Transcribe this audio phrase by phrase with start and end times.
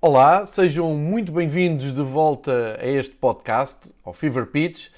[0.00, 4.90] Olá, sejam muito bem-vindos de volta a este podcast, ao Fever Pitch.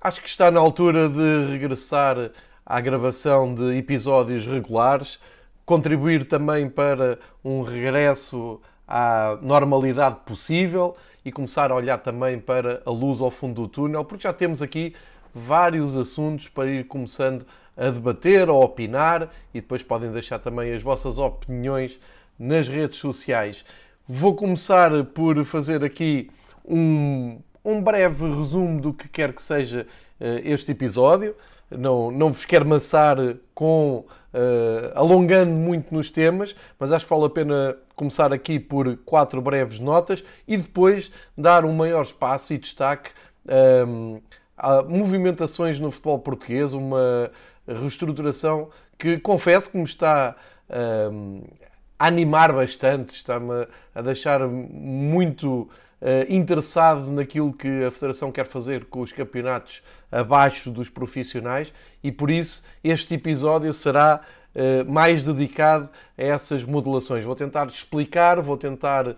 [0.00, 2.32] Acho que está na altura de regressar
[2.66, 5.20] à gravação de episódios regulares,
[5.64, 12.90] contribuir também para um regresso à normalidade possível e começar a olhar também para a
[12.90, 14.96] luz ao fundo do túnel, porque já temos aqui
[15.32, 17.46] vários assuntos para ir começando
[17.76, 22.00] a debater, a opinar e depois podem deixar também as vossas opiniões
[22.36, 23.64] nas redes sociais.
[24.12, 26.28] Vou começar por fazer aqui
[26.64, 29.86] um, um breve resumo do que quer que seja
[30.20, 31.36] uh, este episódio.
[31.70, 33.16] Não, não vos quero maçar
[33.54, 34.04] com
[34.34, 39.40] uh, alongando muito nos temas, mas acho que vale a pena começar aqui por quatro
[39.40, 43.10] breves notas e depois dar um maior espaço e destaque
[43.46, 44.22] um, ehm,
[44.58, 47.30] a movimentações no futebol português, uma
[47.64, 50.34] reestruturação que confesso que me está
[50.68, 51.69] um, ehm,
[52.00, 55.68] animar bastante, está-me a deixar muito
[56.02, 62.10] Uh, interessado naquilo que a Federação quer fazer com os campeonatos abaixo dos profissionais e
[62.10, 64.22] por isso este episódio será
[64.54, 67.26] uh, mais dedicado a essas modulações.
[67.26, 69.14] Vou tentar explicar, vou tentar uh,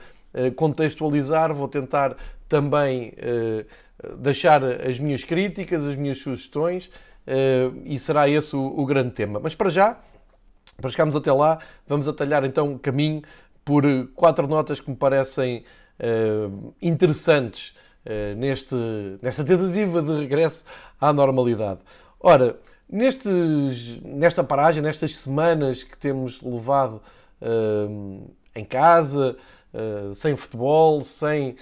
[0.57, 2.17] contextualizar, vou tentar
[2.49, 3.15] também
[4.19, 6.91] deixar as minhas críticas, as minhas sugestões
[7.85, 9.41] e será esse o grande tema.
[9.41, 9.97] Mas para já
[10.83, 13.23] para chegarmos até lá, vamos atalhar então o caminho
[13.65, 15.65] por quatro notas que me parecem
[15.99, 18.75] uh, interessantes uh, neste,
[19.23, 20.65] nesta tentativa de regresso
[21.01, 21.81] à normalidade.
[22.21, 22.57] Ora,
[22.91, 27.01] nestes, nesta paragem, nestas semanas que temos levado
[27.41, 29.37] uh, em casa,
[30.15, 31.57] sem futebol, sem,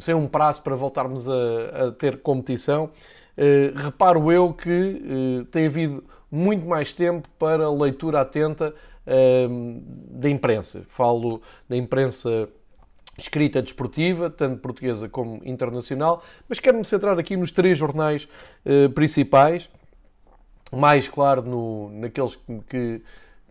[0.00, 2.88] sem um prazo para voltarmos a, a ter competição,
[3.76, 8.74] reparo eu que tem havido muito mais tempo para leitura atenta
[9.06, 10.84] uh, da imprensa.
[10.88, 12.48] Falo da imprensa
[13.16, 18.28] escrita desportiva, tanto portuguesa como internacional, mas quero-me centrar aqui nos três jornais
[18.64, 19.68] uh, principais,
[20.70, 23.02] mais claro no, naqueles que, que,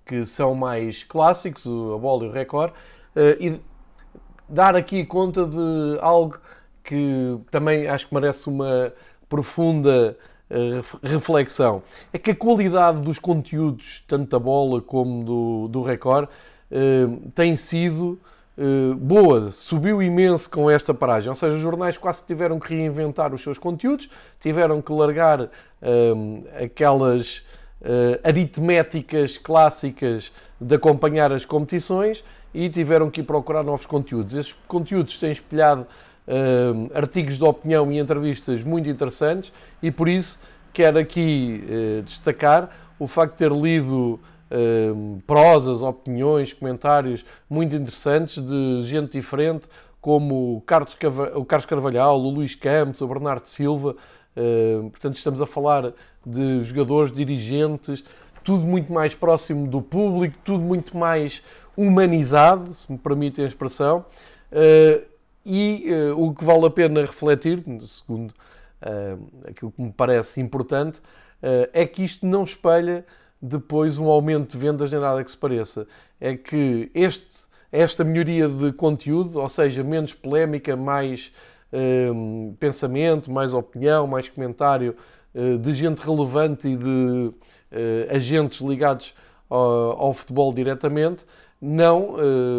[0.05, 3.59] que, são mais clássicos, a Bola e o Record, uh, e
[4.47, 6.39] dar aqui conta de algo
[6.81, 8.93] que também acho que merece uma
[9.27, 10.17] profunda
[11.03, 16.29] reflexão é que a qualidade dos conteúdos, tanto da bola como do, do Record,
[16.71, 18.19] eh, tem sido
[18.57, 21.29] eh, boa, subiu imenso com esta paragem.
[21.29, 24.09] Ou seja, os jornais quase tiveram que reinventar os seus conteúdos,
[24.39, 25.49] tiveram que largar
[25.81, 26.13] eh,
[26.63, 27.45] aquelas
[28.23, 34.33] aritméticas clássicas de acompanhar as competições e tiveram que ir procurar novos conteúdos.
[34.33, 35.85] Estes conteúdos têm espelhado
[36.27, 39.51] uh, artigos de opinião e entrevistas muito interessantes
[39.81, 40.39] e por isso
[40.73, 44.19] quero aqui uh, destacar o facto de ter lido
[44.51, 49.67] uh, prosas, opiniões, comentários muito interessantes de gente diferente,
[50.01, 50.97] como o Carlos,
[51.35, 53.95] o Carlos Carvalhal, o Luís Campos, o Bernardo Silva.
[54.35, 55.93] Uh, portanto, estamos a falar
[56.25, 58.03] de jogadores, dirigentes,
[58.43, 61.41] tudo muito mais próximo do público, tudo muito mais
[61.75, 64.05] humanizado, se me permitem a expressão.
[64.51, 65.16] Uh,
[65.49, 70.99] e uh, o que vale a pena refletir, segundo uh, aquilo que me parece importante,
[70.99, 73.05] uh, é que isto não espelha
[73.41, 75.87] depois um aumento de vendas nem nada que se pareça.
[76.19, 77.29] É que este,
[77.71, 81.31] esta melhoria de conteúdo, ou seja, menos polémica, mais
[82.59, 84.95] pensamento, mais opinião, mais comentário
[85.61, 87.33] de gente relevante e de
[88.09, 89.13] agentes ligados
[89.49, 89.59] ao,
[90.01, 91.25] ao futebol diretamente,
[91.61, 92.15] não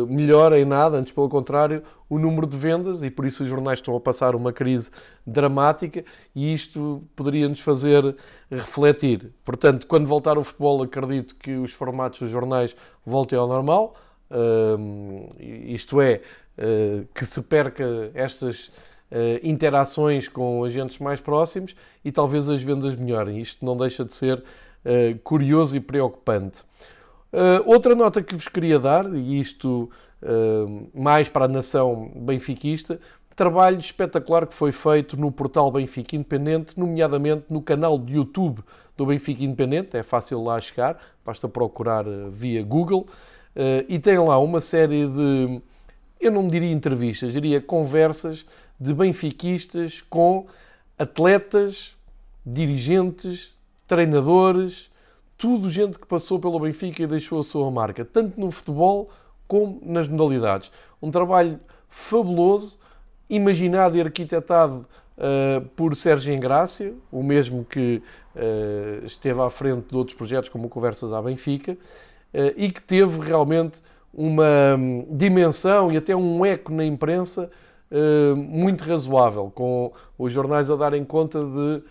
[0.07, 3.79] melhora em nada, antes pelo contrário, o número de vendas e por isso os jornais
[3.79, 4.91] estão a passar uma crise
[5.27, 6.05] dramática
[6.35, 8.17] e isto poderia nos fazer
[8.51, 9.31] refletir.
[9.45, 12.75] Portanto, quando voltar o futebol, acredito que os formatos dos jornais
[13.05, 13.95] voltem ao normal,
[14.31, 16.23] uh, isto é,
[16.59, 18.71] uh, que se perca estas
[19.43, 23.41] interações com agentes mais próximos e talvez as vendas melhorem.
[23.41, 24.45] Isto não deixa de ser
[25.25, 26.63] curioso e preocupante.
[27.33, 29.91] Uh, outra nota que vos queria dar, e isto
[30.23, 32.99] uh, mais para a nação benfiquista,
[33.37, 38.63] trabalho espetacular que foi feito no portal Benfica Independente, nomeadamente no canal de YouTube
[38.97, 43.07] do Benfica Independente, é fácil lá chegar, basta procurar uh, via Google,
[43.89, 45.61] e tem lá uma série de,
[46.21, 48.47] eu não diria entrevistas, diria conversas
[48.79, 50.47] de benfiquistas com
[50.97, 51.97] atletas,
[52.47, 53.53] dirigentes,
[53.89, 54.88] treinadores,
[55.39, 59.09] tudo gente que passou pelo Benfica e deixou a sua marca, tanto no futebol
[59.47, 60.71] como nas modalidades.
[61.01, 62.77] Um trabalho fabuloso,
[63.31, 64.85] imaginado e arquitetado
[65.17, 68.03] uh, por Sérgio Engrácia, o mesmo que
[68.35, 73.21] uh, esteve à frente de outros projetos como Conversas à Benfica, uh, e que teve
[73.25, 73.81] realmente
[74.13, 77.51] uma hum, dimensão e até um eco na imprensa
[78.37, 81.83] muito razoável, com os jornais a darem conta de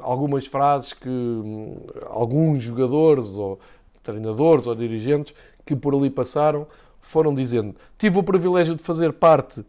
[0.00, 1.76] algumas frases que um,
[2.08, 3.58] alguns jogadores ou
[4.02, 5.34] treinadores ou dirigentes
[5.64, 6.66] que por ali passaram
[7.00, 7.74] foram dizendo.
[7.98, 9.64] Tive o privilégio de fazer parte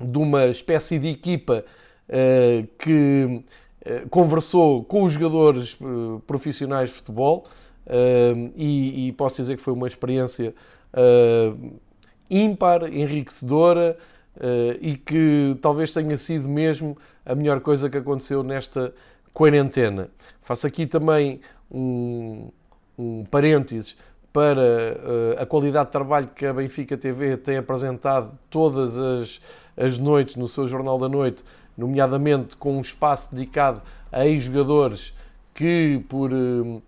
[0.00, 1.64] de uma espécie de equipa
[2.08, 3.42] uh, que
[3.86, 7.46] uh, conversou com os jogadores uh, profissionais de futebol
[8.56, 10.54] e, e, posso dizer que foi uma experiência
[12.30, 13.94] ímpar, enriquecedora
[14.80, 18.94] e que talvez tenha sido mesmo a melhor coisa que aconteceu nesta
[19.32, 20.08] quarentena.
[20.42, 21.40] Faço aqui também
[21.70, 22.50] um,
[22.98, 23.96] um parênteses
[24.32, 29.40] para uh, a qualidade de trabalho que a Benfica TV tem apresentado todas as,
[29.76, 31.42] as noites no seu Jornal da Noite,
[31.78, 33.80] nomeadamente com um espaço dedicado
[34.10, 35.14] a ex-jogadores
[35.54, 36.82] que, por uh,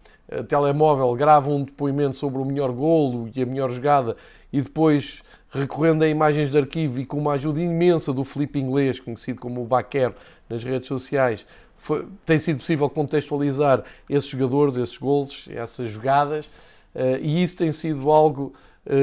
[0.48, 4.16] telemóvel, gravam um depoimento sobre o melhor golo e a melhor jogada
[4.52, 5.22] e depois,
[5.56, 9.62] recorrendo a imagens de arquivo e com uma ajuda imensa do Felipe Inglês, conhecido como
[9.62, 10.12] o Baquer
[10.48, 16.48] nas redes sociais, foi, tem sido possível contextualizar esses jogadores, esses golos, essas jogadas
[16.96, 18.54] eh, e isso tem sido algo
[18.86, 18.94] eh,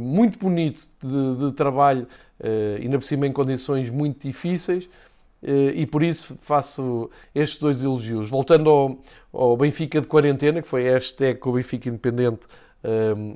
[0.00, 2.06] muito bonito de, de trabalho,
[2.40, 4.88] eh, ainda por cima em condições muito difíceis,
[5.74, 8.30] e por isso faço estes dois elogios.
[8.30, 8.98] Voltando ao,
[9.32, 12.42] ao Benfica de quarentena, que foi a hashtag que o Benfica Independente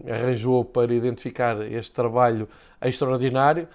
[0.08, 2.48] arranjou para identificar este trabalho
[2.82, 3.68] extraordinário,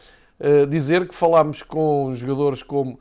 [0.70, 3.00] dizer que falámos com jogadores como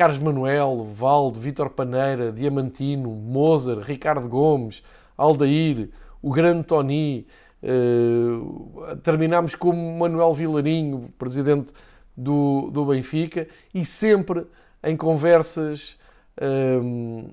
[0.00, 4.82] Carlos Manuel, Valdo, Vítor Paneira, Diamantino, Mozart, Ricardo Gomes,
[5.16, 5.90] Aldair,
[6.22, 7.26] o grande Tony,
[7.62, 11.68] uh, terminámos com Manuel Vilarinho, presidente
[12.16, 14.46] do, do Benfica, e sempre
[14.82, 15.98] em conversas
[16.38, 16.82] uh,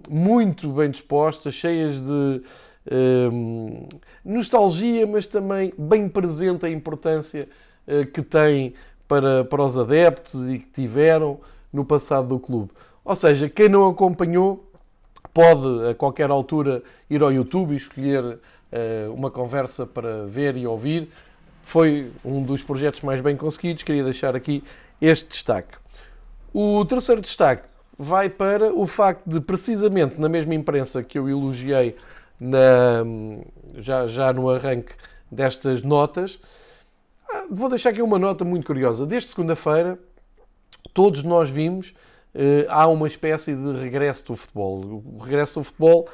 [0.09, 2.41] muito bem dispostas, cheias de
[2.91, 3.87] uh,
[4.23, 7.47] nostalgia, mas também bem presente a importância
[8.13, 8.73] que tem
[9.07, 11.39] para, para os adeptos e que tiveram
[11.71, 12.71] no passado do clube.
[13.05, 14.69] Ou seja, quem não acompanhou
[15.33, 18.39] pode a qualquer altura ir ao YouTube e escolher
[18.71, 21.09] eh, uma conversa para ver e ouvir.
[21.61, 23.83] Foi um dos projetos mais bem conseguidos.
[23.83, 24.63] Queria deixar aqui
[25.01, 25.77] este destaque.
[26.53, 27.63] O terceiro destaque
[27.97, 31.95] vai para o facto de, precisamente na mesma imprensa que eu elogiei
[32.39, 33.03] na,
[33.77, 34.93] já, já no arranque
[35.31, 36.39] destas notas,
[37.29, 39.05] ah, vou deixar aqui uma nota muito curiosa.
[39.05, 39.99] Desde segunda-feira,
[40.93, 41.93] todos nós vimos,
[42.33, 45.03] eh, há uma espécie de regresso do futebol.
[45.05, 46.07] O regresso do futebol,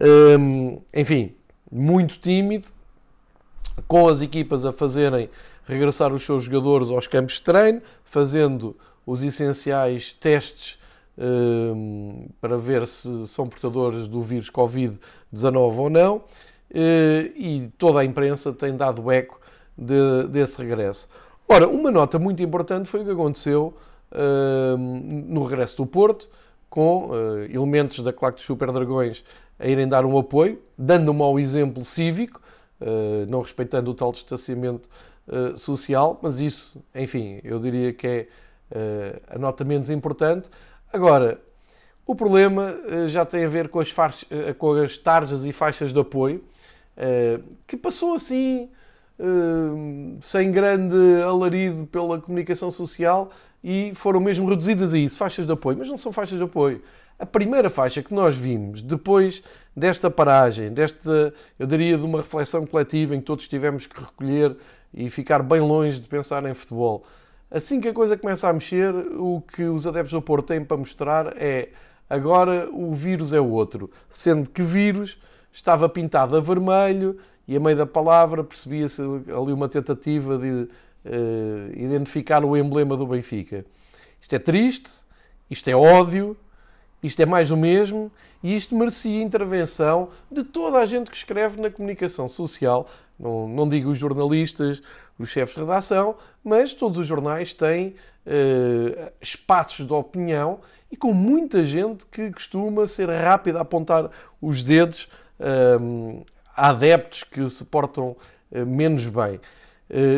[0.00, 1.34] ehm, enfim,
[1.70, 2.68] muito tímido,
[3.88, 5.30] com as equipas a fazerem
[5.64, 10.79] regressar os seus jogadores aos campos de treino, fazendo os essenciais testes
[12.40, 16.22] para ver se são portadores do vírus Covid-19 ou não, uh,
[16.72, 19.40] e toda a imprensa tem dado eco
[19.76, 21.08] de, desse regresso.
[21.48, 23.74] Ora, uma nota muito importante foi o que aconteceu
[24.12, 26.28] uh, no regresso do Porto,
[26.68, 29.24] com uh, elementos da claque dos Super Dragões
[29.58, 32.40] a irem dar um apoio, dando um mau exemplo cívico,
[32.80, 34.88] eh, não respeitando o tal distanciamento
[35.28, 38.28] eh, social, mas isso, enfim, eu diria que é
[38.70, 40.48] eh, a nota menos importante.
[40.92, 41.40] Agora,
[42.06, 42.74] o problema
[43.06, 44.28] já tem a ver com as, faixas,
[44.58, 46.42] com as tarjas e faixas de apoio,
[47.66, 48.68] que passou assim,
[50.20, 53.30] sem grande alarido pela comunicação social
[53.62, 56.82] e foram mesmo reduzidas a isso, faixas de apoio, mas não são faixas de apoio
[57.20, 59.42] a primeira faixa que nós vimos depois
[59.76, 64.56] desta paragem, desta, eu diria, de uma reflexão coletiva em que todos tivemos que recolher
[64.92, 67.04] e ficar bem longe de pensar em futebol.
[67.50, 70.76] Assim que a coisa começa a mexer, o que os adeptos do Porto têm para
[70.76, 71.70] mostrar é
[72.08, 75.18] agora o vírus é o outro, sendo que vírus
[75.52, 80.68] estava pintado a vermelho e a meio da palavra percebia-se ali uma tentativa de uh,
[81.74, 83.64] identificar o emblema do Benfica.
[84.22, 84.90] Isto é triste,
[85.50, 86.36] isto é ódio,
[87.02, 88.12] isto é mais do mesmo
[88.44, 92.88] e isto merecia intervenção de toda a gente que escreve na comunicação social.
[93.18, 94.80] Não, não digo os jornalistas,
[95.22, 97.88] os chefes de redação, mas todos os jornais têm
[98.26, 100.60] uh, espaços de opinião
[100.90, 104.10] e com muita gente que costuma ser rápida a apontar
[104.40, 105.08] os dedos
[105.38, 106.24] uh,
[106.56, 108.16] a adeptos que se portam
[108.50, 109.40] uh, menos bem.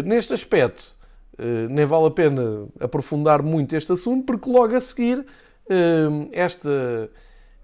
[0.05, 0.95] neste aspecto,
[1.71, 5.25] nem vale a pena aprofundar muito este assunto, porque logo a seguir
[6.31, 7.11] esta,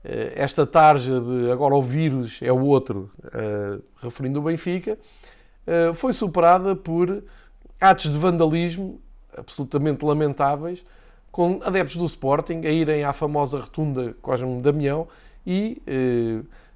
[0.04, 4.98] eh, esta tarja de agora o vírus é o outro, eh, referindo o Benfica, eh,
[5.94, 7.22] foi superada por
[7.80, 9.00] atos de vandalismo
[9.36, 10.84] absolutamente lamentáveis,
[11.30, 15.06] com adeptos do Sporting a irem à famosa rotunda Cosme Damião
[15.46, 15.80] e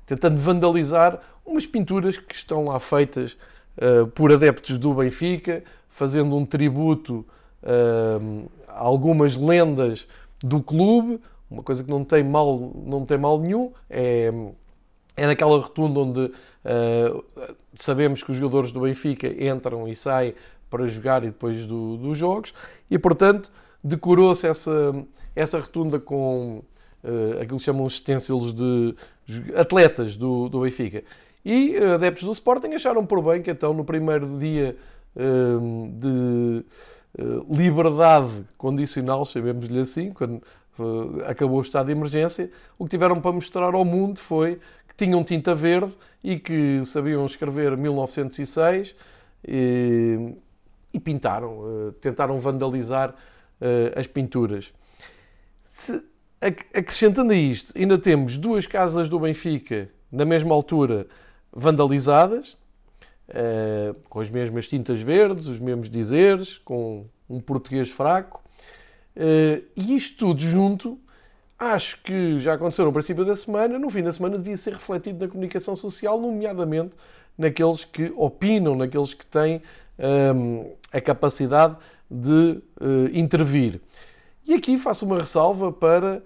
[0.07, 3.37] tentando vandalizar umas pinturas que estão lá feitas
[3.79, 7.27] uh, por adeptos do Benfica, fazendo um tributo
[7.63, 10.07] uh, a algumas lendas
[10.41, 11.21] do clube,
[11.51, 14.33] uma coisa que não tem mal, não tem mal nenhum, é,
[15.17, 16.33] é naquela rotunda onde
[16.65, 17.25] uh,
[17.75, 20.35] sabemos que os jogadores do Benfica entram e saem
[20.69, 22.55] para jogar e depois do, dos jogos,
[22.91, 23.51] e portanto
[23.85, 24.95] decorou-se essa,
[25.35, 26.63] essa rotunda com
[27.05, 28.95] uh, aquilo que chamam os utensílios de
[29.55, 31.03] atletas do, do Benfica.
[31.45, 34.77] E uh, adeptos do Sporting acharam por bem que então no primeiro dia
[35.17, 36.65] uh, de
[37.51, 40.41] liberdade condicional, chamemos-lhe assim, quando
[41.27, 44.59] acabou o estado de emergência, o que tiveram para mostrar ao mundo foi
[44.93, 48.95] que tinham tinta verde e que sabiam escrever 1906
[49.47, 50.35] e,
[50.93, 53.15] e pintaram, tentaram vandalizar
[53.97, 54.73] as pinturas.
[55.65, 56.03] Se,
[56.41, 61.07] acrescentando a isto, ainda temos duas casas do Benfica na mesma altura
[61.53, 62.55] vandalizadas,
[63.29, 68.43] uh, com as mesmas tintas verdes, os mesmos dizeres, com um português fraco.
[69.77, 70.99] E isto tudo junto,
[71.71, 75.25] acho que já aconteceu no princípio da semana, no fim da semana devia ser refletido
[75.25, 76.95] na comunicação social, nomeadamente
[77.39, 79.63] naqueles que opinam, naqueles que têm
[79.99, 81.77] um, ehm, a capacidade
[82.11, 83.81] de uh, intervir.
[84.47, 86.23] E aqui faço uma ressalva para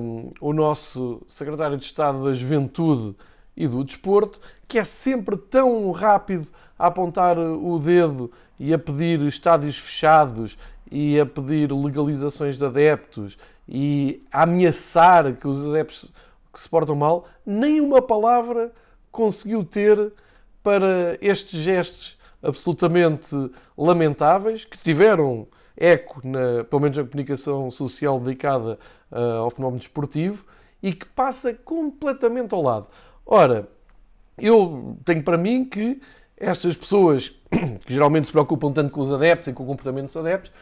[0.00, 3.16] um, o nosso secretário de Estado da Juventude
[3.56, 9.20] e do Desporto, que é sempre tão rápido a apontar o dedo e a pedir
[9.22, 10.56] estádios fechados
[10.90, 13.36] e a pedir legalizações de adeptos
[13.68, 16.10] e ameaçar que os adeptos
[16.52, 18.72] que se portam mal, nem uma palavra
[19.10, 20.12] conseguiu ter
[20.62, 23.28] para estes gestos absolutamente
[23.76, 28.78] lamentáveis que tiveram eco, na, pelo menos na comunicação social dedicada
[29.10, 30.44] uh, ao fenómeno desportivo,
[30.82, 32.88] e que passa completamente ao lado.
[33.24, 33.68] Ora,
[34.36, 36.00] eu tenho para mim que
[36.36, 37.28] estas pessoas,
[37.84, 40.52] que geralmente se preocupam tanto com os adeptos e com o comportamento dos adeptos,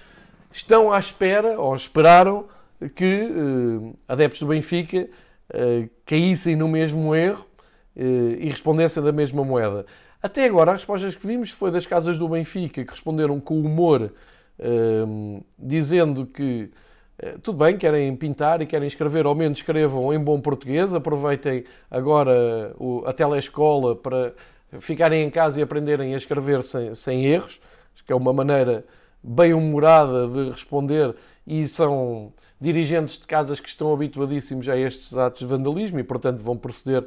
[0.50, 2.46] estão à espera, ou esperaram,
[2.90, 5.08] que uh, adeptos do Benfica
[5.50, 7.46] uh, caíssem no mesmo erro
[7.94, 9.84] e respondessem da mesma moeda.
[10.22, 14.10] Até agora, as respostas que vimos foi das casas do Benfica, que responderam com humor
[15.58, 16.70] dizendo que
[17.18, 21.64] eh, tudo bem, querem pintar e querem escrever, ao menos escrevam em bom português, aproveitem
[21.90, 22.74] agora
[23.06, 24.32] a telescola para
[24.80, 27.60] ficarem em casa e aprenderem a escrever sem, sem erros,
[28.04, 28.84] que é uma maneira
[29.22, 31.14] bem humorada de responder
[31.46, 32.32] e são
[32.62, 37.04] dirigentes de casas que estão habituadíssimos a estes atos de vandalismo e, portanto, vão proceder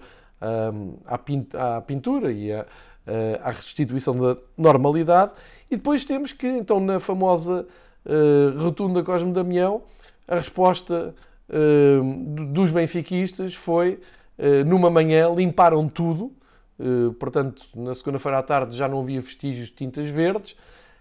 [0.74, 2.66] um, à, pintura e à,
[3.08, 5.32] eh, à restituição da normalidade.
[5.72, 7.66] E depois temos que, então, na famosa
[8.06, 9.84] uh, rotunda Cosme Damião,
[10.28, 11.16] a resposta
[11.50, 14.00] uh, dos benfiquistas foi,
[14.38, 16.34] uh, numa manhã, limparam tudo,
[17.18, 20.58] portanto, na segunda-feira à tarde já não havia vestígios de tintas verdes,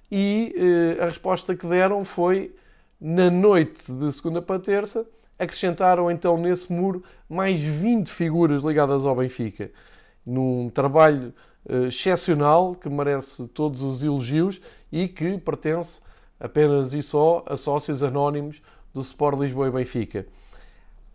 [0.08, 0.54] e
[1.00, 2.54] a resposta que deram foi,
[3.00, 5.06] na noite de segunda para terça,
[5.38, 9.70] acrescentaram então nesse muro mais 20 figuras ligadas ao Benfica,
[10.24, 11.32] num trabalho
[11.68, 14.60] uh, excepcional que merece todos os elogios
[14.90, 16.00] e que pertence
[16.38, 20.26] apenas e só a sócios anónimos do Sport Lisboa e Benfica.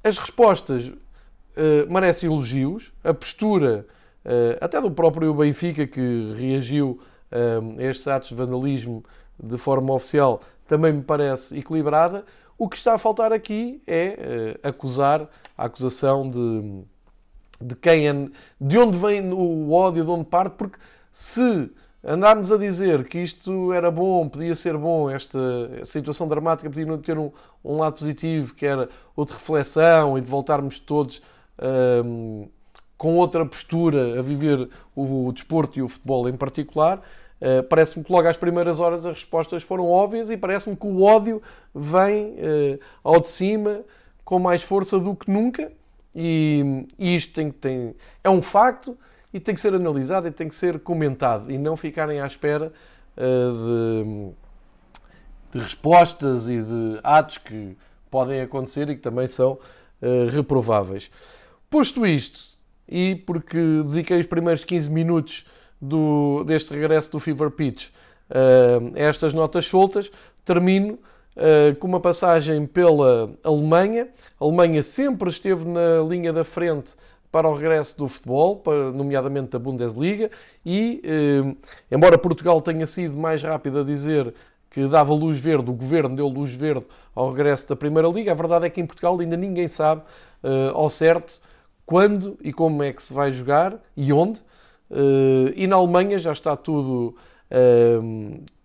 [0.03, 3.85] As respostas uh, merecem elogios, a postura
[4.25, 6.99] uh, até do próprio Benfica que reagiu
[7.31, 9.03] uh, a estes atos de vandalismo
[9.41, 12.23] de forma oficial também me parece equilibrada.
[12.57, 16.83] O que está a faltar aqui é acusar a acusação de,
[17.61, 18.13] de quem é,
[18.61, 20.77] de onde vem o ódio, de onde parte, porque
[21.11, 21.69] se
[22.03, 25.39] andarmos a dizer que isto era bom, podia ser bom, esta
[25.85, 27.31] situação dramática podia ter um,
[27.63, 31.21] um lado positivo, que era o de reflexão e de voltarmos todos
[32.05, 32.47] um,
[32.97, 37.01] com outra postura a viver o, o, desporto e o futebol em particular,
[37.41, 41.01] uh, parece-me que logo às primeiras horas as respostas foram óbvias e parece-me que o
[41.01, 41.41] ódio
[41.73, 43.81] vem uh, ao de cima
[44.23, 45.71] com mais força do que nunca
[46.15, 48.97] e, e isto tem, tem, é um facto
[49.33, 52.71] e tem que ser analisado e tem que ser comentado e não ficarem à espera
[53.17, 54.33] uh,
[55.51, 57.77] de, de, respostas e de atos que
[58.09, 59.59] podem acontecer e que também são
[60.31, 61.11] reprováveis.
[61.69, 62.39] Posto isto,
[62.87, 65.45] e porque dediquei os primeiros 15 minutos
[65.81, 67.87] do, deste regresso do Fever Pitch
[68.29, 70.11] uh, estas notas soltas,
[70.45, 70.99] termino
[71.35, 74.07] uh, com uma passagem pela Alemanha.
[74.39, 76.93] A Alemanha sempre esteve na linha da frente
[77.31, 80.31] para o regresso do futebol, para, nomeadamente da Bundesliga,
[80.65, 81.55] e eh,
[81.91, 84.33] embora Portugal tenha sido mais rápido a dizer
[84.71, 88.35] que dava luz verde, o governo deu luz verde ao regresso da Primeira Liga, a
[88.35, 90.01] verdade é que em Portugal ainda ninguém sabe
[90.43, 91.39] eh, ao certo
[91.85, 94.41] quando e como é que se vai jogar e onde.
[95.55, 97.15] E na Alemanha já está tudo,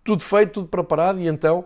[0.03, 1.65] tudo feito, tudo preparado, e então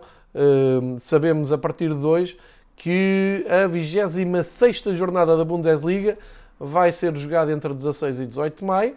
[0.99, 2.37] sabemos a partir de hoje
[2.75, 6.17] que a 26 jornada da Bundesliga
[6.59, 8.95] vai ser jogada entre 16 e 18 de maio.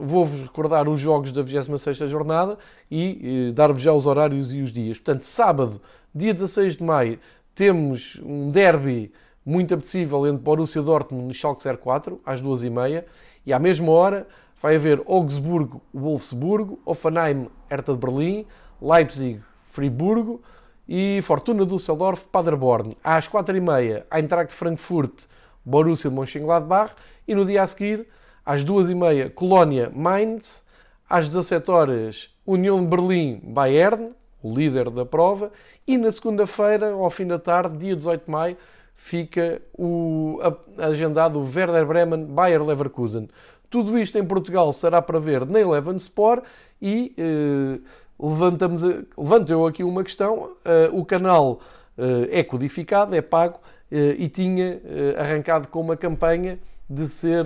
[0.00, 2.58] Vou-vos recordar os jogos da 26 jornada
[2.90, 4.98] e dar-vos já os horários e os dias.
[4.98, 5.80] Portanto, sábado,
[6.14, 7.18] dia 16 de maio,
[7.54, 9.12] temos um derby
[9.44, 13.04] muito apetecível entre Borussia Dortmund e Schalke 04, às 2h30.
[13.44, 14.26] E à mesma hora
[14.62, 18.46] vai haver Augsburgo-Wolfsburgo, Offenheim, Hertha de Berlim,
[18.80, 20.40] Leipzig-Friburgo
[20.88, 22.96] e Fortuna Düsseldorf-Paderborn.
[23.02, 25.26] Às 4h30, Eintracht Frankfurt,
[25.64, 26.94] Borussia de Mönchengladbach.
[27.26, 28.06] E no dia a seguir,
[28.44, 30.64] às 2h30, Colónia-Mainz.
[31.08, 35.52] Às 17 horas União de Berlim-Bayern, o líder da prova.
[35.86, 38.56] E na segunda-feira, ao fim da tarde, dia 18 de maio,
[39.02, 40.38] fica o
[40.78, 43.28] agendado o Werder Bremen Bayer Leverkusen.
[43.68, 46.44] Tudo isto em Portugal será para ver na Eleven Sport
[46.80, 47.80] e eh,
[48.18, 50.52] levantamos, levanto eu aqui uma questão.
[50.64, 51.60] Eh, o canal
[51.98, 53.58] eh, é codificado, é pago
[53.90, 57.44] eh, e tinha eh, arrancado com uma campanha de ser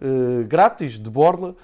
[0.00, 1.56] eh, grátis, de borla,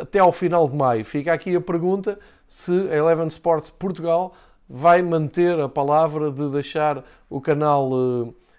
[0.00, 1.04] até ao final de maio.
[1.04, 4.32] Fica aqui a pergunta se a Eleven Sports Portugal
[4.68, 7.90] vai manter a palavra de deixar o canal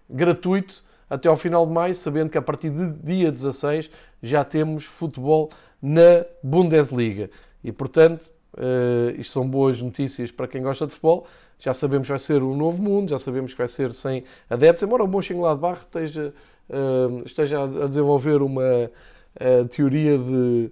[0.09, 3.89] gratuito até ao final de maio, sabendo que a partir de dia 16
[4.21, 5.49] já temos futebol
[5.81, 7.29] na Bundesliga.
[7.63, 11.27] E portanto, uh, isto são boas notícias para quem gosta de futebol.
[11.59, 14.83] Já sabemos que vai ser um novo mundo, já sabemos que vai ser sem adeptos,
[14.83, 16.33] embora o Mönchengladbach esteja,
[16.69, 20.71] uh, esteja a desenvolver uma uh, teoria de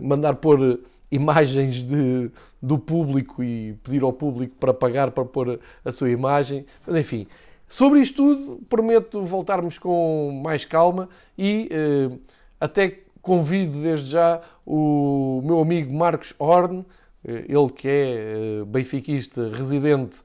[0.00, 2.30] mandar pôr imagens de,
[2.62, 6.64] do público e pedir ao público para pagar para pôr a sua imagem.
[6.86, 7.26] Mas enfim,
[7.68, 12.16] Sobre isto tudo, prometo voltarmos com mais calma e eh,
[12.60, 16.84] até convido desde já o meu amigo Marcos Horn,
[17.26, 20.18] eh, ele que é eh, benfiquista residente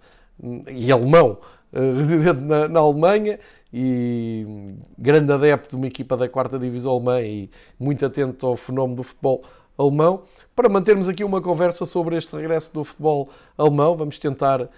[0.69, 1.39] e alemão,
[1.73, 3.39] residente na, na, Alemanha
[3.73, 4.45] e
[4.97, 7.49] grande adepto de uma equipa da quarta divisão alemã e
[7.79, 9.43] muito atento ao fenómeno do futebol
[9.77, 10.23] alemão,
[10.55, 13.95] para mantermos aqui uma conversa sobre este regresso do futebol alemão.
[13.95, 14.69] Vamos tentar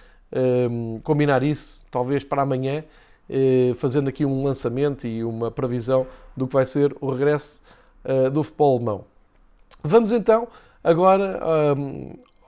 [1.03, 2.83] combinar isso, talvez para amanhã,
[3.29, 7.61] uh, fazendo aqui um lançamento e uma previsão do que vai ser o regresso
[8.05, 9.05] uh, do futebol alemão.
[9.83, 10.47] Vamos então
[10.83, 11.39] agora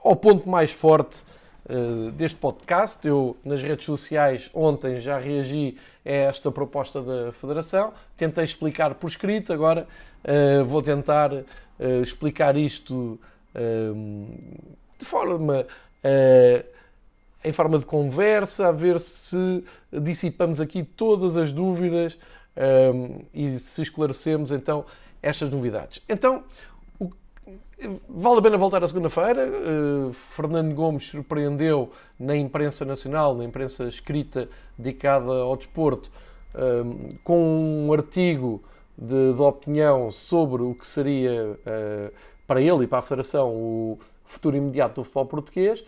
[0.02, 1.22] ao ponto mais forte
[1.68, 3.06] uh, deste podcast.
[3.06, 9.08] Eu, nas redes sociais, ontem já reagi a esta proposta da Federação, tentei explicar por
[9.08, 9.86] escrito, agora
[10.66, 11.30] vou tentar
[12.02, 13.18] explicar isto
[14.98, 15.66] de forma
[17.46, 22.18] em forma de conversa, a ver se dissipamos aqui todas as dúvidas
[22.92, 24.84] um, e se esclarecemos então
[25.22, 26.02] estas novidades.
[26.08, 26.42] Então,
[26.98, 27.08] o,
[28.08, 29.48] vale a pena voltar à segunda-feira.
[29.48, 36.10] Uh, Fernando Gomes surpreendeu na imprensa nacional, na imprensa escrita dedicada ao desporto,
[36.52, 38.60] um, com um artigo
[38.98, 42.12] de, de, opinião sobre o que seria uh,
[42.44, 45.84] para ele e para a Federação o futuro imediato do futebol português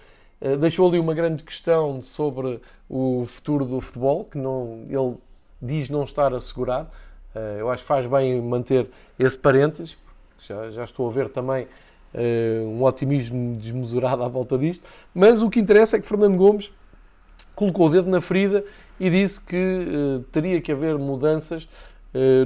[0.60, 5.16] deixou ali uma grande questão sobre o futuro do futebol, que não, ele
[5.60, 6.88] diz não estar assegurado.
[7.34, 9.96] Eh, eu acho que faz bem manter esse parênteses,
[10.40, 11.66] já, já estou a ver também
[12.14, 14.88] uh, um otimismo desmesurado à volta disto.
[15.12, 16.70] Mas o que interessa é que Fernando Gomes
[17.54, 18.64] colocou o dedo na ferida
[19.00, 21.68] e disse que teria que haver mudanças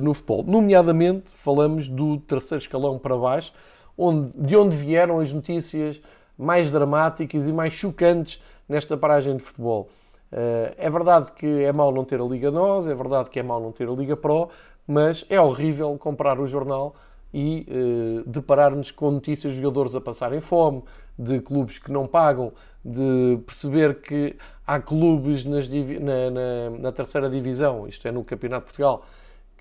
[0.00, 0.42] no futebol.
[0.42, 3.52] Nomeadamente, falamos do terceiro escalão para baixo,
[3.96, 6.00] onde, de onde vieram as notícias
[6.38, 9.88] mais dramáticas e mais chocantes nesta paragem de futebol.
[10.32, 13.42] Eh, é verdade que é mau não ter a Liga NOS, é verdade que é
[13.42, 14.48] mau não ter a Liga Pro,
[14.86, 16.94] mas é horrível comprar o jornal
[17.34, 20.82] e uh, deparar-nos com notícias de jogadores a passarem fome,
[21.18, 22.52] de clubes que não pagam,
[22.84, 28.66] de perceber que há clubes na, na, na, terceira divisão, isto é no Campeonato de
[28.66, 29.06] Portugal,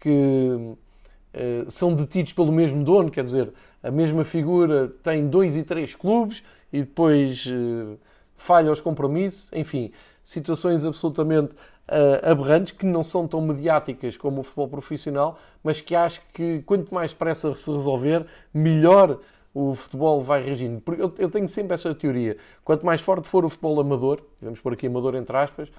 [0.01, 5.63] que uh, são detidos pelo mesmo dono, quer dizer, a mesma figura tem dois e
[5.63, 7.97] três clubes e depois uh,
[8.35, 9.91] falha aos compromissos, enfim,
[10.23, 15.95] situações absolutamente uh, aberrantes que não são tão mediáticas como o futebol profissional, mas que
[15.95, 19.19] acho que quanto mais depressa se resolver, melhor
[19.53, 20.81] o futebol vai reagindo.
[20.97, 22.37] Eu, eu tenho sempre essa teoria.
[22.63, 25.69] Quanto mais forte for o futebol amador, vamos por aqui amador entre aspas,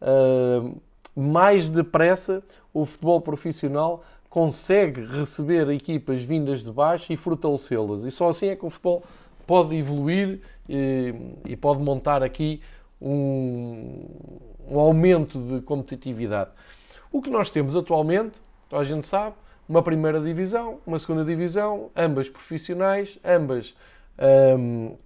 [0.00, 0.80] uh,
[1.14, 8.04] mais depressa o futebol profissional consegue receber equipas vindas de baixo e fortalecê-las.
[8.04, 9.02] E só assim é que o futebol
[9.48, 12.60] pode evoluir e, pode montar aqui
[13.00, 14.06] um,
[14.68, 16.50] um, aumento de competitividade.
[17.10, 19.34] O que nós temos atualmente, a gente sabe,
[19.66, 23.74] uma primeira divisão, uma segunda divisão, ambas profissionais, ambas
[24.58, 24.96] um,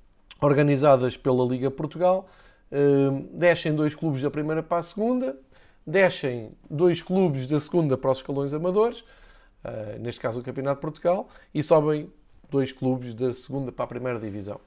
[0.40, 2.28] organizadas pela Liga Portugal.
[2.72, 5.36] Um, descem dois clubes da primeira para a segunda,
[5.86, 9.00] descem dois clubes da segunda para os escalões amadores,
[9.64, 12.10] uh, neste caso o Campeonato de Portugal, e sobem
[12.52, 14.60] dois clubes da segunda para a primeira divisão.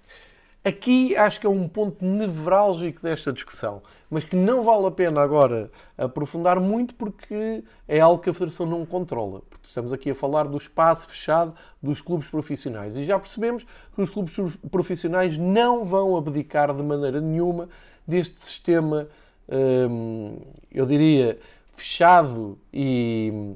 [0.66, 5.22] Aqui acho que é um ponto nevrálgico desta discussão, mas que não vale a pena
[5.22, 9.44] agora aprofundar muito porque é algo que a Federação não controla.
[9.64, 14.10] Estamos aqui a falar do espaço fechado dos clubes profissionais e já percebemos que os
[14.10, 14.36] clubes
[14.72, 17.70] profissionais não vão abdicar de maneira nenhuma
[18.08, 19.08] deste sistema,
[19.48, 20.40] hum,
[20.72, 21.38] eu diria,
[21.76, 23.56] fechado e,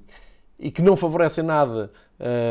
[0.60, 1.92] e que não favorece nada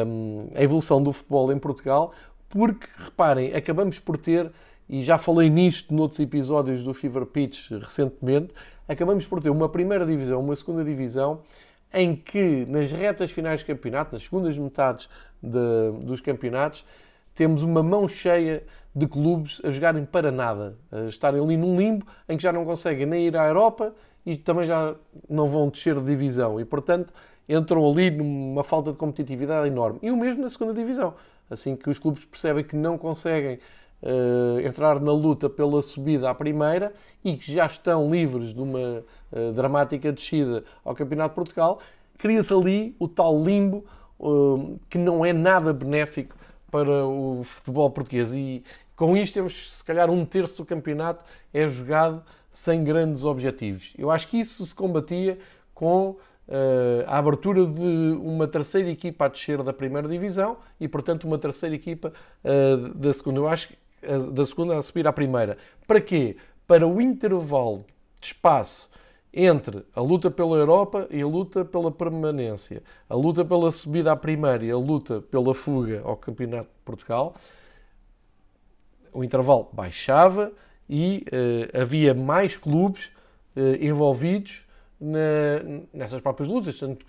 [0.07, 2.12] hum, a evolução do futebol em Portugal,
[2.48, 4.50] porque, reparem, acabamos por ter,
[4.88, 8.54] e já falei nisto noutros episódios do Fever Pitch recentemente,
[8.88, 11.42] acabamos por ter uma primeira divisão, uma segunda divisão,
[11.92, 15.09] em que nas retas finais do campeonato, nas segundas metades
[15.42, 16.85] de, dos campeonatos,
[17.35, 22.07] temos uma mão cheia de clubes a jogarem para nada, a estarem ali num limbo
[22.28, 23.94] em que já não conseguem nem ir à Europa
[24.26, 24.94] e também já
[25.28, 26.61] não vão descer de divisão.
[26.61, 27.12] E, portanto,
[27.48, 29.98] entram ali numa falta de competitividade enorme.
[30.02, 31.14] E o mesmo na segunda divisão.
[31.50, 33.58] Assim que os clubes percebem que não conseguem
[34.02, 36.92] uh, entrar na luta pela subida à primeira
[37.24, 41.80] e que já estão livres de uma uh, dramática descida ao Campeonato de Portugal,
[42.18, 43.84] cria-se ali o tal limbo
[44.18, 46.37] uh, que não é nada benéfico
[46.70, 48.34] para o futebol português.
[48.34, 48.62] E
[48.94, 53.94] com isto temos, se calhar, um terço do campeonato é jogado sem grandes objetivos.
[53.96, 55.38] Eu acho que isso se combatia
[55.72, 56.16] com
[57.06, 61.74] a abertura de uma terceira equipa a descer da primeira divisão e, portanto, uma terceira
[61.74, 62.12] equipa
[62.44, 63.40] uh, da segunda.
[63.40, 65.58] Eu acho uh, da segunda a subir à primeira.
[65.87, 66.37] Para quê?
[66.66, 67.84] Para o intervalo
[68.20, 68.90] de espaço
[69.32, 74.16] entre a luta pela Europa e a luta pela permanência, a luta pela subida à
[74.16, 77.34] primeira e a luta pela fuga ao Campeonato de Portugal,
[79.12, 80.52] o intervalo baixava
[80.88, 83.11] e uh, havia mais clubes
[83.56, 84.66] uh, envolvidos
[85.00, 85.18] na,
[85.92, 87.06] nessas próprias lutas, tanto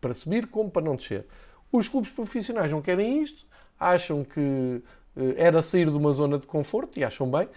[0.00, 1.26] para subir como para não descer.
[1.70, 3.46] Os clubes profissionais não querem isto,
[3.78, 7.48] acham que uh, era sair de uma zona de conforto e acham bem.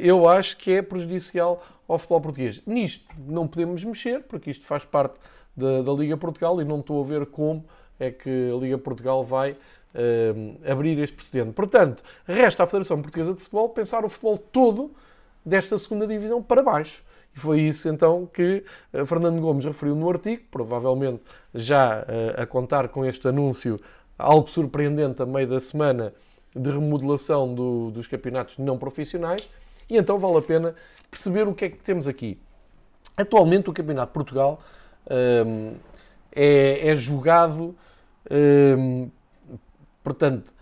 [0.00, 2.62] eu acho que é prejudicial ao futebol português.
[2.66, 5.18] Nisto não podemos mexer, porque isto faz parte
[5.56, 7.64] da, da Liga Portugal e não estou a ver como
[7.98, 11.52] é que a Liga Portugal vai uh, abrir este precedente.
[11.52, 14.90] Portanto, resta à Federação Portuguesa de Futebol pensar o futebol todo
[15.44, 17.02] desta segunda divisão para baixo.
[17.36, 21.22] E foi isso então que uh, Fernando Gomes referiu no artigo, provavelmente
[21.54, 23.78] já uh, a contar com este anúncio
[24.18, 26.14] algo surpreendente a meio da semana
[26.54, 29.48] de remodelação do, dos campeonatos não profissionais.
[29.88, 30.74] E então vale a pena
[31.10, 32.40] perceber o que é que temos aqui.
[33.16, 34.60] Atualmente o Campeonato de Portugal
[35.46, 35.74] um,
[36.32, 37.74] é, é, jogado,
[38.30, 39.10] um,
[40.02, 40.52] portanto,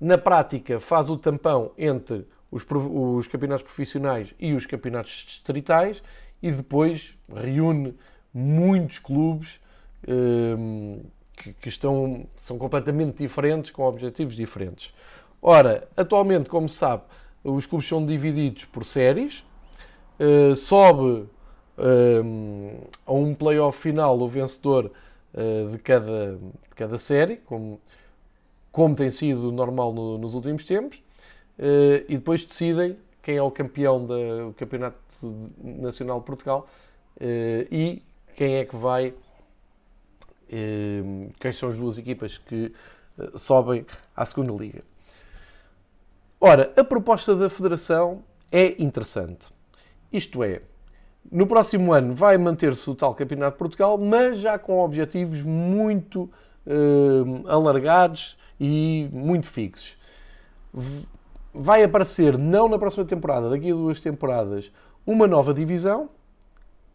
[0.00, 6.02] na prática faz o tampão entre os, os, campeonatos profissionais e os campeonatos distritais
[6.42, 7.94] e depois reúne
[8.32, 9.60] muitos clubes
[10.06, 11.02] um,
[11.36, 14.92] que, que, estão, são completamente diferentes, com objetivos diferentes.
[15.40, 17.02] Ora, atualmente, como se sabe,
[17.44, 19.44] os clubes são divididos por séries,
[20.18, 21.28] uh, sobe
[21.78, 24.90] um, a um playoff final o vencedor
[25.34, 27.80] uh, de, cada, de cada série, como,
[28.72, 31.00] como tem sido normal no, nos últimos tempos,
[31.58, 34.96] e depois decidem quem é o campeão do Campeonato
[35.62, 36.68] Nacional de Portugal
[37.70, 38.02] e
[38.36, 39.12] quem é que vai,
[41.40, 42.72] quem são as duas equipas que
[43.34, 44.82] sobem à segunda liga.
[46.40, 49.48] Ora, a proposta da Federação é interessante.
[50.12, 50.62] Isto é,
[51.30, 56.30] no próximo ano vai manter-se o tal Campeonato de Portugal, mas já com objetivos muito
[57.46, 59.98] alargados e muito fixos.
[61.60, 64.70] Vai aparecer, não na próxima temporada, daqui a duas temporadas,
[65.04, 66.08] uma nova divisão,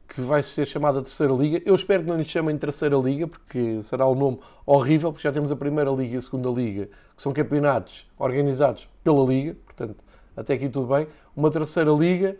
[0.08, 1.62] que vai ser chamada Terceira Liga.
[1.66, 5.34] Eu espero que não lhe chamem Terceira Liga, porque será um nome horrível, porque já
[5.34, 9.98] temos a Primeira Liga e a Segunda Liga, que são campeonatos organizados pela Liga, portanto,
[10.38, 11.08] até aqui tudo bem.
[11.36, 12.38] Uma Terceira Liga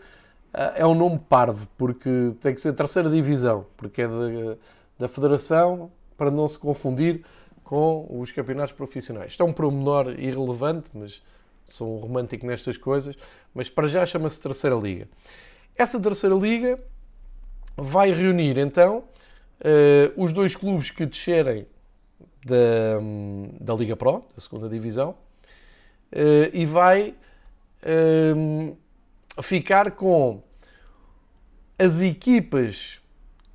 [0.54, 4.56] eh, é um nome parvo, porque tem que ser terceira divisão, porque é da,
[5.00, 7.22] da federação, para não se confundir
[7.62, 9.32] com os campeonatos profissionais.
[9.32, 11.22] Isto é um promenor irrelevante, mas
[11.66, 13.16] sou um romântico nestas coisas,
[13.54, 15.08] mas para já chama-se Terceira Liga.
[15.76, 16.78] Essa Terceira Liga
[17.76, 19.04] vai reunir então
[19.60, 21.66] uh, os dois clubes que descerem
[22.44, 23.00] da,
[23.60, 25.10] da Liga Pro, da segunda divisão,
[26.12, 27.14] uh, e vai
[29.42, 30.42] ficar com
[31.78, 32.98] as equipas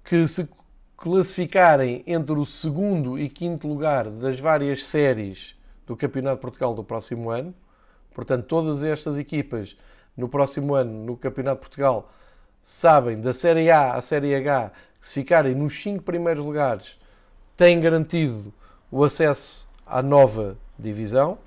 [0.04, 0.48] que se
[0.96, 5.56] classificarem entre o segundo e quinto lugar das várias séries
[5.88, 7.54] do Campeonato de Portugal do próximo ano.
[8.20, 9.78] Portanto, todas estas equipas
[10.18, 12.12] no próximo ano no Campeonato de Portugal
[12.62, 17.00] sabem da Série A à Série H que se ficarem nos cinco primeiros lugares
[17.56, 18.54] têm garantido
[18.92, 21.38] o acesso à nova divisão.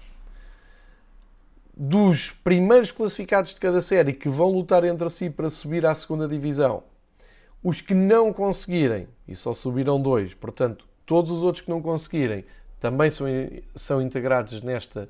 [1.76, 6.26] Dos primeiros classificados de cada série que vão lutar entre si para subir à segunda
[6.26, 6.84] divisão,
[7.62, 12.46] os que não conseguirem, e só subiram dois, portanto, todos os outros que não conseguirem
[12.80, 13.26] também são,
[13.74, 15.06] são integrados nesta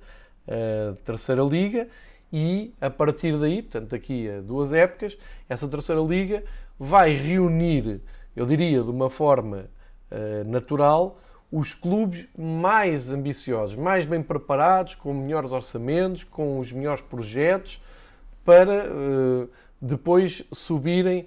[1.04, 1.88] terceira liga
[2.32, 6.42] e a partir daí, portanto, daqui a duas épocas, essa terceira liga
[6.78, 8.00] vai reunir,
[8.34, 9.66] eu diria de uma forma
[10.10, 17.02] uh, natural, os clubes mais ambiciosos, mais bem preparados, com melhores orçamentos, com os melhores
[17.02, 17.82] projetos,
[18.42, 21.26] para uh, depois subirem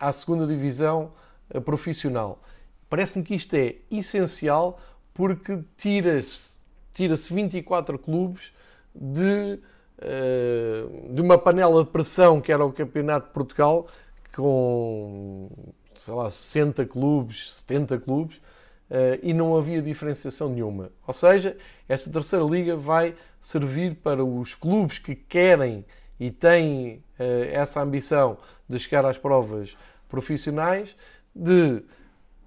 [0.00, 1.12] à segunda divisão
[1.50, 2.42] eh, profissional.
[2.88, 4.80] Parece-me que isto é essencial
[5.14, 6.55] porque tira-se
[6.96, 8.54] tira 24 clubes
[8.94, 9.60] de,
[9.98, 13.86] eh, de uma panela de pressão que era o Campeonato de Portugal,
[14.34, 15.50] com
[15.94, 18.40] sei lá, 60 clubes, 70 clubes,
[18.88, 20.90] eh, e não havia diferenciação nenhuma.
[21.06, 25.84] Ou seja, esta terceira liga vai servir para os clubes que querem
[26.18, 27.04] e têm
[27.52, 29.76] essa ambição de chegar às provas
[30.08, 30.96] profissionais,
[31.34, 31.82] de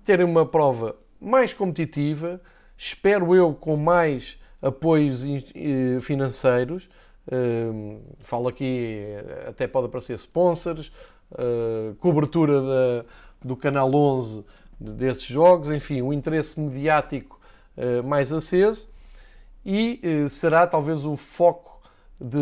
[0.04, 2.42] terem uma prova mais competitiva,
[2.80, 5.26] espero eu com mais apoios
[6.02, 6.90] financeiros.
[7.32, 9.04] Hum, falo aqui,
[9.48, 10.92] até pode aparecer sponsors,
[11.38, 13.06] hum, cobertura da,
[13.44, 14.44] do Canal 11
[14.80, 17.40] desses jogos, enfim, um interesse mediático
[17.78, 18.88] hum, mais aceso
[19.66, 21.82] e será talvez o foco
[22.20, 22.40] de,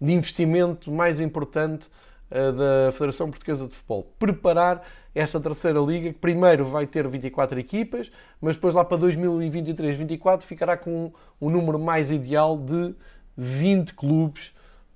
[0.00, 1.98] de investimento mais importante eh,
[2.30, 4.12] da Federação Portuguesa de Futebol.
[4.18, 8.10] Preparar esta terceira liga, que primeiro vai ter 24 equipas,
[8.40, 12.94] mas depois lá para 2023-24 ficará com um número mais ideal de
[13.36, 14.52] 20 clubes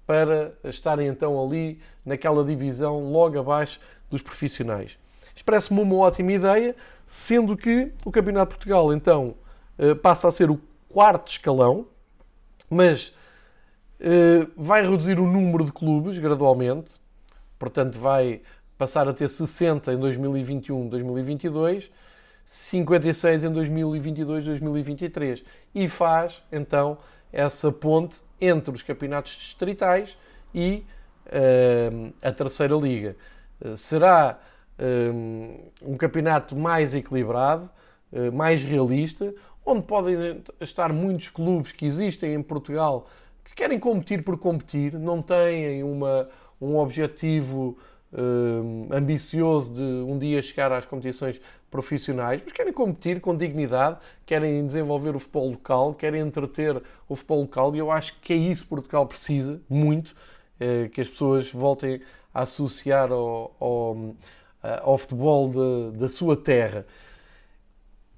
[0.07, 4.99] para estarem então ali naquela divisão logo abaixo dos profissionais.
[5.35, 9.35] Isto parece-me uma ótima ideia, sendo que o Campeonato de Portugal então
[9.79, 11.87] eh, passa a ser o quarto escalão,
[12.69, 13.15] mas
[13.99, 17.01] eh, vai reduzir o número de clubes gradualmente,
[17.63, 18.41] portanto vai
[18.77, 21.93] passar a ter 60 em 2021, 2022,
[22.45, 26.99] 56 em 2022, 2023 e faz então
[27.33, 30.19] essa ponte entre os campeonatos distritais
[30.53, 30.85] e
[31.29, 33.15] uh, a terceira liga.
[33.65, 34.41] Uh, será
[34.81, 37.71] uh, um campeonato mais equilibrado,
[38.35, 39.33] mais realista,
[39.65, 43.09] onde podem estar muitos clubes que existem em Portugal
[43.43, 46.29] que querem competir por competir, não têm uma,
[46.63, 47.77] um objetivo
[48.13, 54.65] uh, ambicioso de um dia chegar às competições profissionais, mas querem competir com dignidade, querem
[54.65, 58.65] desenvolver o futebol local, querem entreter o futebol local e eu acho que é isso
[58.65, 62.01] que Portugal precisa muito, uh, que as pessoas voltem
[62.33, 64.15] a associar ao, ao,
[64.83, 66.87] ao futebol de, da sua terra.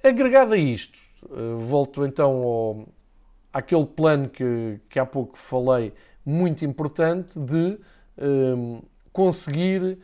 [0.03, 2.89] Agregado a isto, uh, volto então ao,
[3.53, 5.93] àquele plano que, que há pouco falei,
[6.27, 7.79] muito importante, de
[8.17, 8.81] Ehm,
[9.13, 9.99] conseguir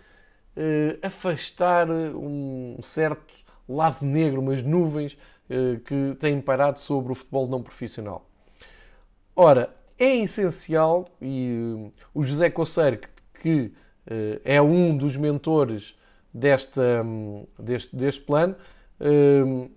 [0.56, 3.34] eh, afastar um certo
[3.68, 5.16] lado negro, umas nuvens
[5.48, 8.28] eh, que têm pairado sobre o futebol não profissional.
[9.34, 13.00] Ora, é essencial, e eh, o José Coceiro,
[13.42, 13.72] que
[14.44, 15.96] é um dos mentores
[16.34, 18.56] desta, hum, deste, deste plano,
[19.00, 19.68] ehm,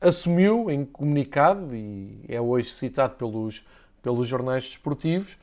[0.00, 3.66] assumiu em comunicado, e é hoje citado pelos,
[4.02, 5.36] pelos jornais desportivos,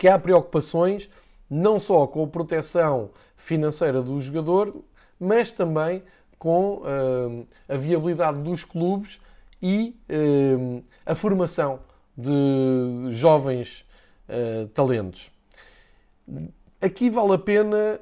[0.00, 1.10] que há preocupações
[1.48, 4.82] não só com a proteção financeira do jogador,
[5.18, 6.02] mas também
[6.38, 9.20] com uh, a viabilidade dos clubes
[9.60, 11.80] e uh, a formação
[12.16, 13.84] de jovens
[14.26, 15.30] uh, talentos.
[16.80, 18.00] Aqui vale a pena,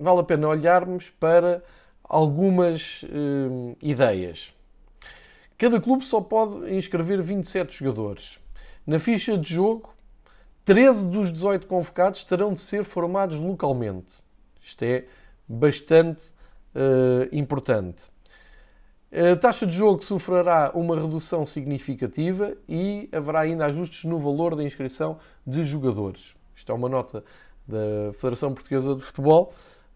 [0.00, 1.62] vale a pena olharmos para
[2.02, 3.04] algumas
[3.80, 4.52] ideias.
[5.56, 8.40] Cada clube só pode inscrever 27 jogadores.
[8.84, 9.91] Na ficha de jogo
[10.64, 14.22] 13 dos 18 convocados terão de ser formados localmente.
[14.62, 15.04] Isto é
[15.48, 16.28] bastante
[16.74, 18.02] uh, importante.
[19.12, 24.62] A taxa de jogo sofrerá uma redução significativa e haverá ainda ajustes no valor da
[24.62, 26.34] inscrição de jogadores.
[26.54, 27.22] Isto é uma nota
[27.66, 29.52] da Federação Portuguesa de Futebol,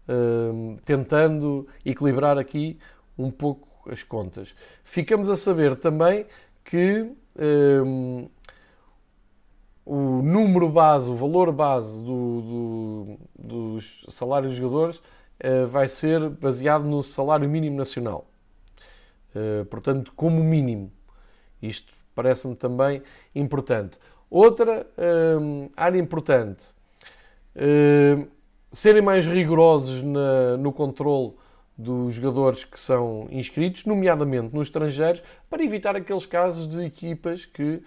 [0.07, 2.77] uh, tentando equilibrar aqui
[3.17, 4.53] um pouco as contas.
[4.83, 6.25] Ficamos a saber também
[6.63, 8.29] que uh,
[9.87, 15.01] o número base, o valor base do, do, dos salários dos jogadores
[15.69, 18.25] vai ser baseado no salário mínimo nacional.
[19.69, 20.91] Portanto, como mínimo.
[21.61, 23.01] Isto parece-me também
[23.33, 23.97] importante.
[24.29, 24.85] Outra
[25.75, 26.65] área importante,
[28.71, 31.33] serem mais rigorosos na, no controle
[31.77, 37.81] dos jogadores que são inscritos, nomeadamente nos estrangeiros, para evitar aqueles casos de equipas que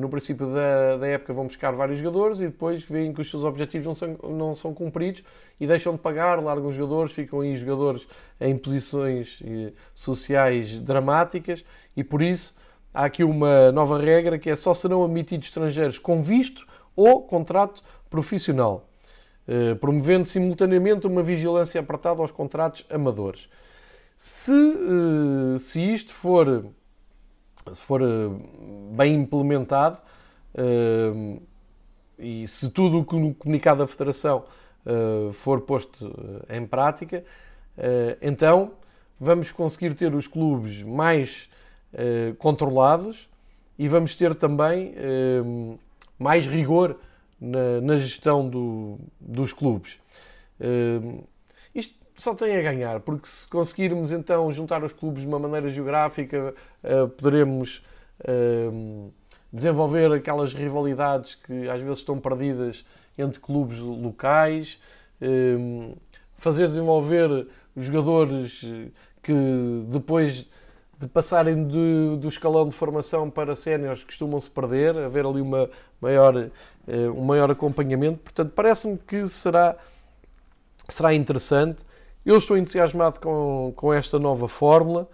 [0.00, 3.44] no princípio da, da, época vão buscar vários jogadores e depois veem que os seus
[3.44, 5.22] objetivos não são, não são cumpridos
[5.60, 8.08] e deixam de pagar, largam os jogadores, ficam aí jogadores
[8.40, 12.54] em posições eh, sociais dramáticas e por isso
[12.94, 17.82] há aqui uma nova regra que é só serão admitidos estrangeiros com visto ou contrato
[18.08, 18.88] profissional.
[19.50, 23.48] Eh, promovendo simultaneamente uma vigilância apertada aos contratos amadores.
[24.14, 26.66] Se, eh, se isto for,
[27.72, 28.06] se for eh,
[28.92, 29.98] bem implementado
[32.18, 34.44] e se tudo o que no comunicado da Federação
[35.34, 36.10] for posto
[36.48, 37.22] em prática,
[38.20, 38.72] então
[39.20, 41.48] vamos conseguir ter os clubes mais
[42.38, 43.28] controlados
[43.78, 44.94] e vamos ter também
[46.18, 46.96] mais rigor
[47.40, 50.00] na, gestão do, dos clubes.
[52.18, 56.52] Só tem a ganhar, porque se conseguirmos então juntar os clubes de uma maneira geográfica,
[56.82, 57.80] uh, poderemos
[58.28, 59.12] uh,
[59.52, 62.84] desenvolver aquelas rivalidades que às vezes estão perdidas
[63.16, 64.78] entre clubes locais,
[66.34, 68.64] fazer desenvolver jogadores
[69.20, 69.34] que
[69.88, 70.46] depois
[71.00, 75.68] de passarem do, do escalão de formação para séniores costumam se perder, haver ali uma
[76.00, 76.50] maior
[77.16, 78.18] um maior acompanhamento.
[78.18, 79.76] Portanto, parece-me que será,
[80.88, 81.87] será interessante.
[82.28, 85.08] Eu estou entusiasmado com, com esta nova fórmula.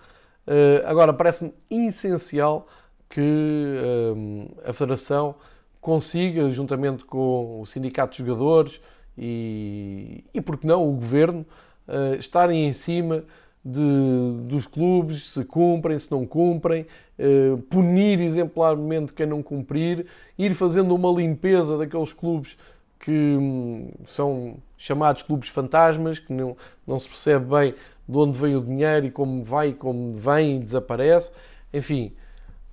[0.48, 2.66] Uh, agora, parece-me essencial
[3.08, 5.36] que uh, a Federação
[5.80, 8.80] consiga, juntamente com o Sindicato de Jogadores
[9.16, 11.46] e, e por que não, o Governo,
[11.86, 13.22] uh, estarem em cima
[13.64, 16.84] de, dos clubes, se cumprem, se não cumprem,
[17.18, 22.58] eh, punir exemplarmente quem não cumprir, ir fazendo uma limpeza daqueles clubes
[23.04, 27.74] que hum, são chamados clubes fantasmas, que não, não se percebe bem
[28.08, 31.30] de onde vem o dinheiro e como vai, como vem e desaparece.
[31.72, 32.12] Enfim,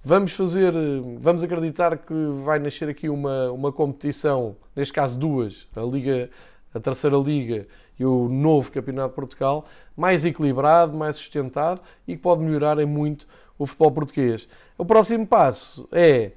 [0.02, 0.74] vamos fazer,
[1.20, 2.14] vamos acreditar que
[2.46, 6.30] vai nascer aqui uma, uma competição, neste caso duas, a Liga,
[6.74, 7.68] a terceira Liga
[8.00, 9.66] e o novo Campeonato de Portugal,
[9.98, 13.28] mais equilibrado, mais sustentado e que pode melhorar em muito
[13.60, 14.48] o futebol português.
[14.78, 16.32] O próximo passo é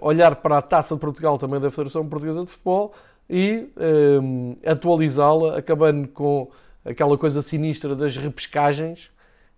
[0.00, 2.92] olhar para a Taça de Portugal também da Federação Portuguesa de Futebol
[3.28, 6.50] e uh, atualizá-la, acabando com
[6.84, 9.10] aquela coisa sinistra das repescagens,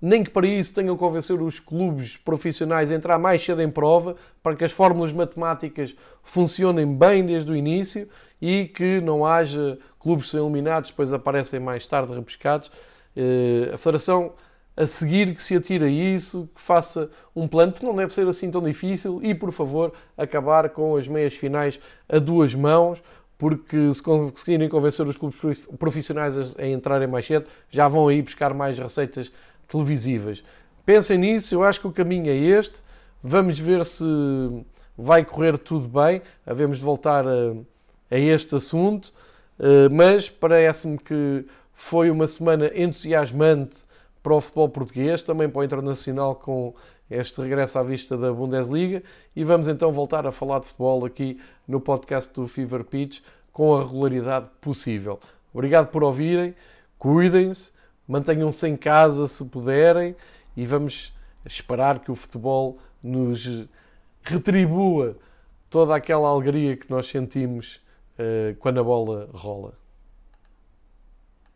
[0.03, 3.71] nem que para isso tenham que convencer os clubes profissionais a entrar mais cedo em
[3.71, 8.09] prova, para que as fórmulas matemáticas funcionem bem desde o início
[8.41, 12.71] e que não haja clubes que são eliminados, depois aparecem mais tarde repescados.
[13.15, 14.33] Eh, a Federação
[14.81, 18.27] a seguir que se atire a isso, que faça um plano, que não deve ser
[18.27, 23.03] assim tão difícil, e por favor acabar com as meias finais a duas mãos,
[23.37, 28.55] porque se conseguirem convencer os clubes profissionais a entrarem mais cedo, já vão aí buscar
[28.55, 29.31] mais receitas
[29.69, 30.43] televisivas.
[30.87, 32.77] Pensem nisso, eu acho que o caminho é este.
[33.23, 34.05] Vamos ver se
[34.97, 36.23] vai correr tudo bem.
[36.47, 37.53] Havemos de voltar a,
[38.11, 39.13] a este assunto,
[39.59, 43.77] eh, mas parece-me que foi uma semana entusiasmante
[44.23, 46.75] para o futebol português, também para o internacional com
[47.11, 49.03] este regresso à vista da Bundesliga
[49.35, 53.21] e vamos então voltar a falar de futebol aqui no podcast do Fever Pitch
[53.53, 55.19] com a regularidade possível.
[55.53, 56.55] Obrigado por ouvirem,
[56.99, 57.73] cuidem-se,
[58.07, 60.15] mantenham-se em casa se puderem
[60.57, 61.13] e vamos
[61.45, 63.67] esperar que o futebol nos
[64.23, 65.17] retribua
[65.69, 67.81] toda aquela alegria que nós sentimos
[68.19, 69.80] uh, quando a bola rola.